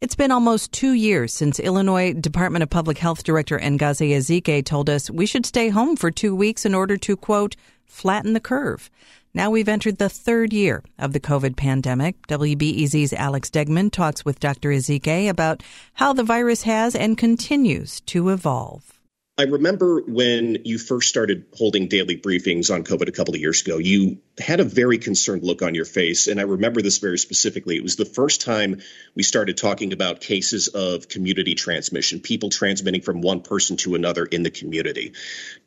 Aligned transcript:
It's 0.00 0.14
been 0.14 0.30
almost 0.30 0.70
two 0.70 0.92
years 0.92 1.34
since 1.34 1.58
Illinois 1.58 2.12
Department 2.12 2.62
of 2.62 2.70
Public 2.70 2.98
Health 2.98 3.24
Director 3.24 3.58
Ngozi 3.58 4.10
Ezike 4.10 4.64
told 4.64 4.88
us 4.88 5.10
we 5.10 5.26
should 5.26 5.44
stay 5.44 5.70
home 5.70 5.96
for 5.96 6.12
two 6.12 6.36
weeks 6.36 6.64
in 6.64 6.72
order 6.72 6.96
to, 6.98 7.16
quote, 7.16 7.56
flatten 7.84 8.32
the 8.32 8.38
curve. 8.38 8.90
Now 9.34 9.50
we've 9.50 9.68
entered 9.68 9.98
the 9.98 10.08
third 10.08 10.52
year 10.52 10.84
of 11.00 11.14
the 11.14 11.20
COVID 11.20 11.56
pandemic. 11.56 12.28
WBEZ's 12.28 13.12
Alex 13.12 13.50
Degman 13.50 13.90
talks 13.90 14.24
with 14.24 14.38
Dr. 14.38 14.68
Ezike 14.68 15.28
about 15.28 15.64
how 15.94 16.12
the 16.12 16.22
virus 16.22 16.62
has 16.62 16.94
and 16.94 17.18
continues 17.18 18.00
to 18.02 18.28
evolve. 18.28 18.97
I 19.40 19.44
remember 19.44 20.00
when 20.00 20.62
you 20.64 20.78
first 20.78 21.08
started 21.08 21.46
holding 21.56 21.86
daily 21.86 22.16
briefings 22.16 22.74
on 22.74 22.82
COVID 22.82 23.08
a 23.08 23.12
couple 23.12 23.34
of 23.34 23.40
years 23.40 23.62
ago, 23.62 23.78
you 23.78 24.18
had 24.36 24.58
a 24.58 24.64
very 24.64 24.98
concerned 24.98 25.44
look 25.44 25.62
on 25.62 25.76
your 25.76 25.84
face. 25.84 26.26
And 26.26 26.40
I 26.40 26.42
remember 26.42 26.82
this 26.82 26.98
very 26.98 27.18
specifically. 27.18 27.76
It 27.76 27.84
was 27.84 27.94
the 27.94 28.04
first 28.04 28.40
time 28.40 28.80
we 29.14 29.22
started 29.22 29.56
talking 29.56 29.92
about 29.92 30.20
cases 30.20 30.66
of 30.66 31.08
community 31.08 31.54
transmission, 31.54 32.18
people 32.18 32.50
transmitting 32.50 33.00
from 33.00 33.20
one 33.20 33.42
person 33.42 33.76
to 33.78 33.94
another 33.94 34.24
in 34.24 34.42
the 34.42 34.50
community. 34.50 35.12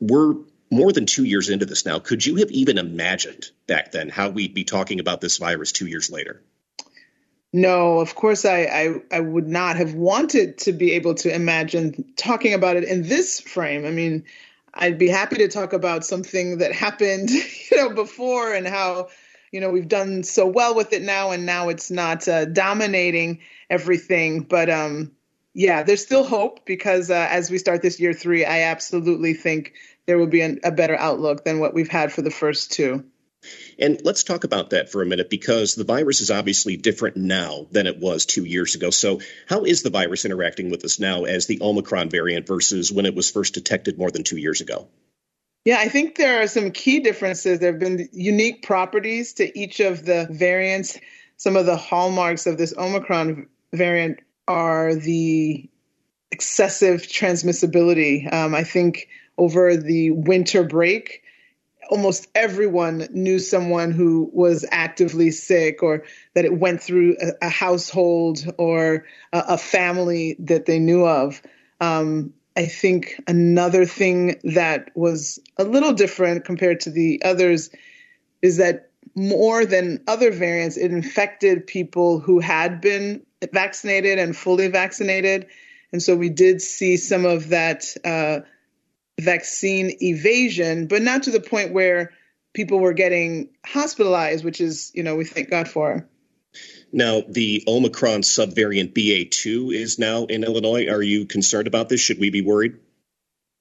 We're 0.02 0.33
more 0.69 0.91
than 0.91 1.05
two 1.05 1.23
years 1.23 1.49
into 1.49 1.66
this 1.66 1.85
now. 1.85 1.99
Could 1.99 2.25
you 2.25 2.35
have 2.38 2.52
even 2.52 2.77
imagined 2.77 3.52
back 3.67 3.94
then 3.94 4.09
how 4.09 4.31
we'd 4.31 4.53
be 4.53 4.66
talking 4.66 4.99
about 4.99 5.22
this 5.22 5.38
virus 5.38 5.72
two 5.72 5.88
years 5.88 6.11
later? 6.11 6.41
No, 7.53 7.99
of 7.99 8.15
course, 8.15 8.45
I, 8.45 8.61
I, 8.63 9.17
I 9.17 9.19
would 9.19 9.47
not 9.47 9.75
have 9.75 9.93
wanted 9.93 10.57
to 10.59 10.71
be 10.71 10.93
able 10.93 11.15
to 11.15 11.33
imagine 11.33 12.05
talking 12.15 12.53
about 12.53 12.77
it 12.77 12.85
in 12.85 13.03
this 13.03 13.41
frame. 13.41 13.85
I 13.85 13.91
mean, 13.91 14.23
I'd 14.73 14.97
be 14.97 15.09
happy 15.09 15.35
to 15.37 15.49
talk 15.49 15.73
about 15.73 16.05
something 16.05 16.59
that 16.59 16.71
happened, 16.71 17.29
you 17.71 17.77
know, 17.77 17.89
before 17.89 18.53
and 18.53 18.65
how, 18.65 19.09
you 19.51 19.59
know, 19.59 19.69
we've 19.69 19.89
done 19.89 20.23
so 20.23 20.47
well 20.47 20.73
with 20.75 20.93
it 20.93 21.01
now, 21.01 21.31
and 21.31 21.45
now 21.45 21.67
it's 21.67 21.91
not 21.91 22.25
uh, 22.27 22.45
dominating 22.45 23.39
everything. 23.69 24.43
But 24.43 24.69
um, 24.69 25.11
yeah, 25.53 25.83
there's 25.83 26.02
still 26.02 26.23
hope 26.23 26.65
because 26.65 27.11
uh, 27.11 27.27
as 27.29 27.52
we 27.52 27.57
start 27.57 27.81
this 27.81 27.99
year 27.99 28.13
three, 28.13 28.45
I 28.45 28.61
absolutely 28.61 29.33
think 29.33 29.73
there 30.05 30.17
will 30.17 30.27
be 30.27 30.39
an, 30.41 30.61
a 30.63 30.71
better 30.71 30.95
outlook 30.95 31.43
than 31.43 31.59
what 31.59 31.73
we've 31.73 31.89
had 31.89 32.13
for 32.13 32.21
the 32.21 32.31
first 32.31 32.71
two. 32.71 33.03
And 33.80 34.00
let's 34.03 34.23
talk 34.23 34.44
about 34.44 34.70
that 34.70 34.92
for 34.92 35.02
a 35.02 35.06
minute 35.06 35.30
because 35.30 35.75
the 35.75 35.84
virus 35.84 36.22
is 36.22 36.30
obviously 36.30 36.78
different 36.78 37.17
now 37.17 37.67
than 37.72 37.88
it 37.88 37.98
was 37.98 38.25
two 38.25 38.45
years 38.45 38.75
ago. 38.75 38.92
So, 38.92 39.22
how 39.48 39.64
is 39.64 39.81
the 39.81 39.89
virus 39.89 40.25
interacting 40.25 40.70
with 40.70 40.86
us 40.86 41.00
now 41.00 41.23
as 41.23 41.48
the 41.48 41.59
Omicron 41.61 42.09
variant 42.09 42.48
versus 42.48 42.92
when 42.92 43.06
it 43.06 43.16
was 43.16 43.31
first 43.31 43.53
detected 43.53 43.98
more 43.98 44.11
than 44.11 44.23
two 44.23 44.38
years 44.38 44.61
ago? 44.61 44.88
Yeah, 45.66 45.78
I 45.80 45.89
think 45.89 46.16
there 46.16 46.42
are 46.42 46.48
some 46.48 46.72
key 46.72 47.00
differences. 47.00 47.59
There 47.59 47.72
have 47.72 47.80
been 47.80 48.09
unique 48.11 48.64
properties 48.64 49.33
to 49.33 49.59
each 49.59 49.80
of 49.80 50.05
the 50.05 50.28
variants. 50.30 51.00
Some 51.38 51.55
of 51.55 51.66
the 51.66 51.78
hallmarks 51.78 52.48
of 52.48 52.58
this 52.58 52.73
Omicron 52.78 53.48
variant 53.73 54.20
are 54.48 54.95
the 54.95 55.70
excessive 56.31 57.02
transmissibility. 57.02 58.31
Um, 58.31 58.55
I 58.55 58.64
think 58.64 59.08
over 59.38 59.76
the 59.76 60.11
winter 60.11 60.64
break, 60.64 61.23
almost 61.92 62.30
everyone 62.34 63.06
knew 63.11 63.38
someone 63.38 63.92
who 63.92 64.31
was 64.34 64.66
actively 64.72 65.30
sick 65.30 65.84
or 65.84 66.06
that 66.33 66.45
it 66.45 66.58
went 66.58 66.81
through 66.81 67.17
a, 67.22 67.45
a 67.45 67.50
household 67.50 68.39
or 68.58 69.06
a, 69.33 69.44
a, 69.50 69.58
family 69.58 70.38
that 70.39 70.66
they 70.66 70.80
knew 70.80 71.06
of. 71.06 71.42
Um, 71.81 72.33
I 72.56 72.66
think 72.66 73.22
another 73.28 73.86
thing 73.86 74.39
that 74.56 74.89
was 74.95 75.38
a 75.58 75.66
little 75.66 75.92
different 75.92 76.45
compared 76.45 76.80
to 76.81 76.92
the 76.92 77.22
others 77.25 77.70
is 78.42 78.55
that 78.58 78.89
more 79.14 79.66
than 79.66 80.02
other 80.08 80.31
variants, 80.31 80.78
it 80.78 80.92
infected 80.92 81.67
people 81.67 82.22
who 82.22 82.39
had 82.39 82.80
been 82.80 83.26
vaccinated 83.52 84.17
and 84.17 84.36
fully 84.36 84.70
vaccinated. 84.70 85.48
And 85.92 86.02
so 86.02 86.16
we 86.16 86.30
did 86.30 86.61
see 86.61 86.95
some 86.95 87.26
of 87.26 87.50
that 87.50 87.83
uh, 88.05 88.48
vaccine 89.22 89.97
evasion, 90.02 90.88
but 90.88 91.02
not 91.02 91.23
to 91.23 91.31
the 91.31 91.39
point 91.39 91.73
where 91.73 92.11
people 92.54 92.80
were 92.80 92.93
getting 92.93 93.49
hospitalized, 93.65 94.43
which 94.43 94.61
is, 94.61 94.92
you 94.93 95.04
know, 95.04 95.15
we 95.15 95.26
thank 95.26 95.49
God 95.49 95.67
for. 95.67 96.08
Now, 96.92 97.21
the 97.27 97.64
Omicron 97.67 98.21
subvariant 98.21 98.93
BA2 98.93 99.73
is 99.73 99.98
now 99.98 100.26
in 100.26 100.43
Illinois. 100.43 100.87
Are 100.89 101.02
you 101.02 101.26
concerned 101.26 101.67
about 101.67 101.87
this? 101.87 102.02
Should 102.02 102.20
we 102.20 102.30
be 102.30 102.42
worried? 102.42 102.77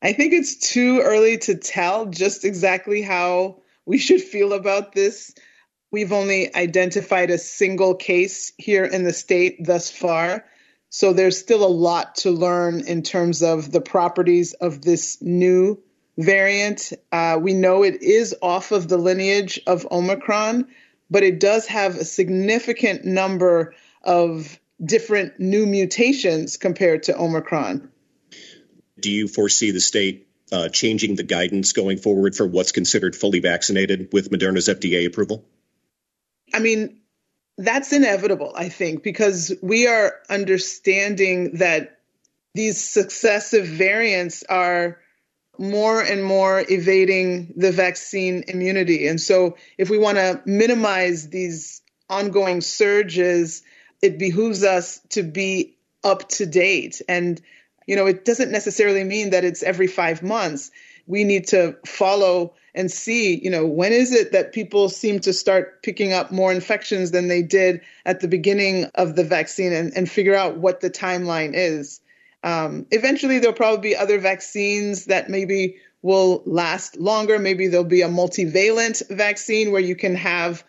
I 0.02 0.12
think 0.12 0.32
it's 0.32 0.56
too 0.56 1.00
early 1.00 1.38
to 1.38 1.54
tell 1.54 2.06
just 2.06 2.44
exactly 2.44 3.02
how 3.02 3.62
we 3.86 3.98
should 3.98 4.22
feel 4.22 4.52
about 4.52 4.92
this. 4.92 5.34
We've 5.92 6.12
only 6.12 6.54
identified 6.54 7.30
a 7.30 7.38
single 7.38 7.94
case 7.94 8.52
here 8.56 8.84
in 8.84 9.04
the 9.04 9.12
state 9.12 9.64
thus 9.64 9.90
far. 9.90 10.44
So 10.90 11.12
there's 11.12 11.38
still 11.38 11.64
a 11.64 11.68
lot 11.68 12.16
to 12.16 12.32
learn 12.32 12.80
in 12.80 13.02
terms 13.02 13.42
of 13.42 13.70
the 13.70 13.80
properties 13.80 14.54
of 14.54 14.82
this 14.82 15.22
new 15.22 15.80
variant. 16.18 16.92
Uh, 17.12 17.38
we 17.40 17.54
know 17.54 17.84
it 17.84 18.02
is 18.02 18.34
off 18.42 18.72
of 18.72 18.88
the 18.88 18.98
lineage 18.98 19.60
of 19.68 19.86
Omicron, 19.90 20.66
but 21.08 21.22
it 21.22 21.38
does 21.38 21.66
have 21.66 21.96
a 21.96 22.04
significant 22.04 23.04
number 23.04 23.74
of 24.02 24.58
different 24.84 25.38
new 25.38 25.64
mutations 25.64 26.56
compared 26.56 27.04
to 27.04 27.16
Omicron. 27.16 27.90
Do 28.98 29.12
you 29.12 29.28
foresee 29.28 29.70
the 29.70 29.80
state 29.80 30.26
uh, 30.50 30.68
changing 30.68 31.14
the 31.14 31.22
guidance 31.22 31.72
going 31.72 31.98
forward 31.98 32.34
for 32.34 32.46
what's 32.46 32.72
considered 32.72 33.14
fully 33.14 33.38
vaccinated 33.38 34.08
with 34.12 34.30
Moderna's 34.30 34.68
FDA 34.68 35.06
approval? 35.06 35.44
I 36.52 36.58
mean, 36.58 36.99
that's 37.60 37.92
inevitable, 37.92 38.52
I 38.56 38.68
think, 38.68 39.02
because 39.02 39.52
we 39.62 39.86
are 39.86 40.14
understanding 40.28 41.58
that 41.58 41.98
these 42.54 42.82
successive 42.82 43.66
variants 43.66 44.42
are 44.44 44.98
more 45.58 46.00
and 46.00 46.24
more 46.24 46.64
evading 46.68 47.52
the 47.56 47.70
vaccine 47.70 48.44
immunity. 48.48 49.06
And 49.06 49.20
so, 49.20 49.56
if 49.76 49.90
we 49.90 49.98
want 49.98 50.16
to 50.16 50.40
minimize 50.46 51.28
these 51.28 51.82
ongoing 52.08 52.62
surges, 52.62 53.62
it 54.00 54.18
behooves 54.18 54.64
us 54.64 55.00
to 55.10 55.22
be 55.22 55.76
up 56.02 56.28
to 56.30 56.46
date. 56.46 57.02
And, 57.08 57.40
you 57.86 57.94
know, 57.94 58.06
it 58.06 58.24
doesn't 58.24 58.50
necessarily 58.50 59.04
mean 59.04 59.30
that 59.30 59.44
it's 59.44 59.62
every 59.62 59.86
five 59.86 60.22
months. 60.22 60.70
We 61.06 61.24
need 61.24 61.48
to 61.48 61.76
follow 61.86 62.54
and 62.74 62.90
see, 62.90 63.38
you 63.42 63.50
know, 63.50 63.66
when 63.66 63.92
is 63.92 64.12
it 64.12 64.32
that 64.32 64.52
people 64.52 64.88
seem 64.88 65.20
to 65.20 65.32
start 65.32 65.82
picking 65.82 66.12
up 66.12 66.30
more 66.30 66.52
infections 66.52 67.10
than 67.10 67.28
they 67.28 67.42
did 67.42 67.80
at 68.06 68.20
the 68.20 68.28
beginning 68.28 68.90
of 68.94 69.16
the 69.16 69.24
vaccine 69.24 69.72
and, 69.72 69.92
and 69.96 70.10
figure 70.10 70.34
out 70.34 70.58
what 70.58 70.80
the 70.80 70.90
timeline 70.90 71.52
is. 71.54 72.00
Um, 72.42 72.86
eventually, 72.90 73.38
there'll 73.38 73.56
probably 73.56 73.90
be 73.90 73.96
other 73.96 74.18
vaccines 74.18 75.06
that 75.06 75.28
maybe 75.28 75.76
will 76.02 76.42
last 76.46 76.96
longer. 76.96 77.38
Maybe 77.38 77.68
there'll 77.68 77.84
be 77.84 78.02
a 78.02 78.08
multivalent 78.08 79.08
vaccine 79.10 79.72
where 79.72 79.80
you 79.80 79.94
can 79.94 80.14
have 80.14 80.64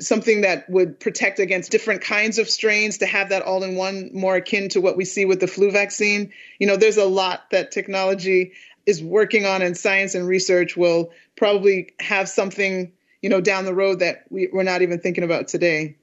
something 0.00 0.40
that 0.40 0.68
would 0.68 0.98
protect 0.98 1.38
against 1.38 1.70
different 1.70 2.02
kinds 2.02 2.38
of 2.38 2.50
strains 2.50 2.98
to 2.98 3.06
have 3.06 3.28
that 3.28 3.42
all 3.42 3.62
in 3.62 3.76
one 3.76 4.10
more 4.12 4.36
akin 4.36 4.68
to 4.68 4.80
what 4.80 4.96
we 4.96 5.04
see 5.04 5.24
with 5.24 5.40
the 5.40 5.46
flu 5.46 5.70
vaccine. 5.70 6.32
You 6.58 6.66
know, 6.66 6.76
there's 6.76 6.96
a 6.96 7.04
lot 7.04 7.50
that 7.52 7.70
technology 7.70 8.52
is 8.86 9.02
working 9.02 9.46
on 9.46 9.62
in 9.62 9.74
science 9.74 10.14
and 10.14 10.26
research 10.26 10.76
will 10.76 11.10
probably 11.36 11.94
have 12.00 12.28
something 12.28 12.92
you 13.22 13.30
know 13.30 13.40
down 13.40 13.64
the 13.64 13.74
road 13.74 14.00
that 14.00 14.24
we, 14.30 14.48
we're 14.52 14.62
not 14.62 14.82
even 14.82 15.00
thinking 15.00 15.24
about 15.24 15.48
today. 15.48 15.96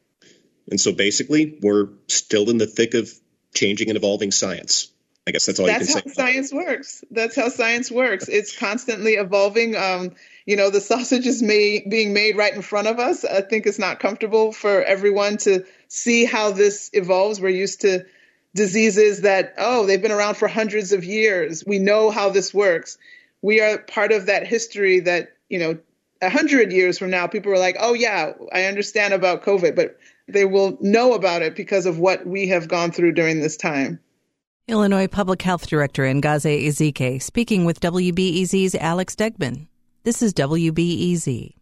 And 0.70 0.80
so 0.80 0.92
basically 0.92 1.60
we're 1.62 1.90
still 2.08 2.50
in 2.50 2.58
the 2.58 2.68
thick 2.68 2.94
of 2.94 3.12
changing 3.54 3.90
and 3.90 3.98
evolving 3.98 4.32
science. 4.32 4.92
I 5.28 5.32
guess 5.32 5.46
that's 5.46 5.60
all 5.60 5.68
that's 5.68 5.88
you 5.88 6.02
can 6.02 6.12
say 6.12 6.22
how 6.22 6.26
science 6.26 6.52
works. 6.52 7.04
That's 7.12 7.36
how 7.36 7.50
science 7.50 7.92
works. 7.92 8.28
It's 8.28 8.58
constantly 8.58 9.14
evolving. 9.14 9.76
Um, 9.76 10.16
you 10.46 10.56
know 10.56 10.72
the 10.72 10.82
sausage 10.82 11.28
is 11.28 11.44
made, 11.44 11.90
being 11.90 12.14
made 12.14 12.36
right 12.38 12.54
in 12.54 12.64
front 12.64 12.88
of 12.88 13.00
us. 13.00 13.24
I 13.24 13.42
think 13.42 13.68
it's 13.68 13.78
not 13.78 14.00
comfortable 14.00 14.52
for 14.52 14.82
everyone 14.84 15.38
to 15.38 15.66
see 15.88 16.26
how 16.26 16.52
this 16.52 16.90
evolves. 16.94 17.40
We're 17.40 17.50
used 17.50 17.82
to 17.82 18.06
diseases 18.54 19.22
that, 19.22 19.54
oh, 19.58 19.86
they've 19.86 20.02
been 20.02 20.12
around 20.12 20.36
for 20.36 20.48
hundreds 20.48 20.92
of 20.92 21.04
years. 21.04 21.64
We 21.66 21.80
know 21.80 22.12
how 22.12 22.30
this 22.30 22.54
works. 22.54 22.98
We 23.42 23.62
are 23.62 23.78
part 23.78 24.12
of 24.12 24.26
that 24.26 24.46
history 24.46 25.00
that, 25.02 25.34
you 25.50 25.60
know, 25.60 25.78
a 26.22 26.30
hundred 26.30 26.72
years 26.72 27.00
from 27.00 27.10
now, 27.10 27.28
people 27.28 27.52
are 27.52 27.58
like, 27.58 27.78
oh, 27.80 27.94
yeah, 27.94 28.34
I 28.54 28.66
understand 28.66 29.14
about 29.14 29.44
COVID, 29.44 29.76
but 29.76 29.98
they 30.28 30.46
will 30.46 30.78
know 30.80 31.14
about 31.14 31.42
it 31.42 31.56
because 31.56 31.86
of 31.86 31.98
what 31.98 32.26
we 32.26 32.48
have 32.48 32.68
gone 32.68 32.92
through 32.92 33.14
during 33.14 33.40
this 33.42 33.58
time. 33.58 34.00
Illinois 34.68 35.08
Public 35.08 35.42
Health 35.42 35.68
Director 35.68 36.04
Ngozi 36.04 36.68
Ezike 36.68 37.22
speaking 37.22 37.66
with 37.66 37.80
WBEZ's 37.80 38.76
Alex 38.76 39.16
Degman. 39.16 39.68
This 40.04 40.22
is 40.22 40.34
WBEZ. 40.34 41.54